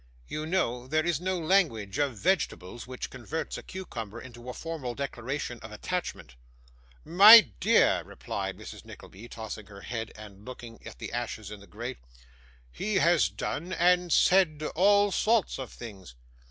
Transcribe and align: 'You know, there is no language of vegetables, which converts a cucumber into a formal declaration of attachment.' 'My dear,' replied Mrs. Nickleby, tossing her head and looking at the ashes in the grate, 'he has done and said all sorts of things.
'You 0.27 0.47
know, 0.47 0.87
there 0.87 1.05
is 1.05 1.21
no 1.21 1.37
language 1.37 1.99
of 1.99 2.17
vegetables, 2.17 2.87
which 2.87 3.11
converts 3.11 3.55
a 3.59 3.61
cucumber 3.61 4.19
into 4.19 4.49
a 4.49 4.53
formal 4.55 4.95
declaration 4.95 5.59
of 5.59 5.71
attachment.' 5.71 6.33
'My 7.05 7.51
dear,' 7.59 8.01
replied 8.03 8.57
Mrs. 8.57 8.83
Nickleby, 8.83 9.27
tossing 9.27 9.67
her 9.67 9.81
head 9.81 10.11
and 10.15 10.43
looking 10.43 10.83
at 10.87 10.97
the 10.97 11.13
ashes 11.13 11.51
in 11.51 11.59
the 11.59 11.67
grate, 11.67 11.99
'he 12.71 12.95
has 12.95 13.29
done 13.29 13.73
and 13.73 14.11
said 14.11 14.63
all 14.73 15.11
sorts 15.11 15.59
of 15.59 15.71
things. 15.71 16.15